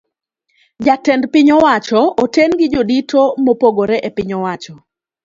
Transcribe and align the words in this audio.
Jatend 0.85 1.23
piny 1.33 1.49
owacho 1.57 2.01
oten 2.23 2.51
gi 2.59 2.67
jodito 2.73 3.21
mopogore 3.45 3.97
epiny 4.07 4.31
owacho. 4.39 4.73